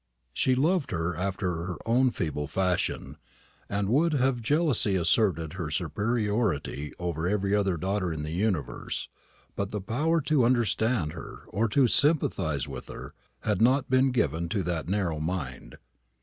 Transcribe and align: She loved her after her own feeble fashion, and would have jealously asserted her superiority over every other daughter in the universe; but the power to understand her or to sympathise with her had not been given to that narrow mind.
She 0.33 0.55
loved 0.55 0.89
her 0.89 1.15
after 1.15 1.51
her 1.57 1.77
own 1.85 2.09
feeble 2.09 2.47
fashion, 2.47 3.17
and 3.69 3.87
would 3.87 4.13
have 4.13 4.41
jealously 4.41 4.95
asserted 4.95 5.53
her 5.53 5.69
superiority 5.69 6.91
over 6.97 7.27
every 7.27 7.55
other 7.55 7.77
daughter 7.77 8.11
in 8.11 8.23
the 8.23 8.31
universe; 8.31 9.09
but 9.55 9.69
the 9.69 9.79
power 9.79 10.19
to 10.21 10.43
understand 10.43 11.13
her 11.13 11.43
or 11.49 11.67
to 11.67 11.85
sympathise 11.87 12.67
with 12.67 12.87
her 12.87 13.13
had 13.41 13.61
not 13.61 13.91
been 13.91 14.09
given 14.09 14.49
to 14.49 14.63
that 14.63 14.89
narrow 14.89 15.19
mind. 15.19 15.77